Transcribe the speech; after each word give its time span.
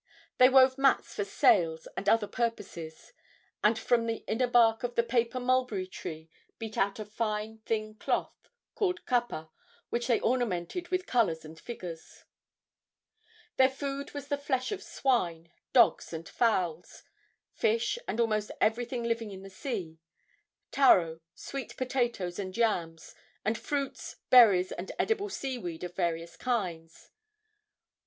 They 0.39 0.49
wove 0.49 0.79
mats 0.79 1.13
for 1.13 1.23
sails 1.23 1.87
and 1.95 2.09
other 2.09 2.25
purposes, 2.25 3.13
and 3.63 3.77
from 3.77 4.07
the 4.07 4.23
inner 4.27 4.47
bark 4.47 4.81
of 4.81 4.95
the 4.95 5.03
paper 5.03 5.39
mulberry 5.39 5.85
tree 5.85 6.31
beat 6.57 6.75
out 6.75 6.97
a 6.97 7.05
fine, 7.05 7.59
thin 7.67 7.93
cloth 7.93 8.49
called 8.73 9.05
kapa, 9.05 9.51
which 9.91 10.07
they 10.07 10.19
ornamented 10.19 10.87
with 10.87 11.05
colors 11.05 11.45
and 11.45 11.59
figures. 11.59 12.23
Their 13.57 13.69
food 13.69 14.11
was 14.15 14.27
the 14.29 14.39
flesh 14.39 14.71
of 14.71 14.81
swine, 14.81 15.51
dogs 15.71 16.11
and 16.13 16.27
fowls; 16.27 17.03
fish, 17.53 17.99
and 18.07 18.19
almost 18.19 18.49
everything 18.59 19.03
living 19.03 19.29
in 19.29 19.43
the 19.43 19.51
sea; 19.51 19.99
taro, 20.71 21.19
sweet 21.35 21.77
potatoes 21.77 22.39
and 22.39 22.57
yams, 22.57 23.13
and 23.45 23.55
fruits, 23.55 24.15
berries 24.31 24.71
and 24.71 24.91
edible 24.97 25.29
sea 25.29 25.59
weed 25.59 25.83
of 25.83 25.95
various 25.95 26.37
kinds. 26.37 27.11